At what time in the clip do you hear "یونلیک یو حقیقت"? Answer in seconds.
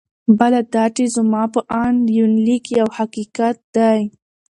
2.19-3.57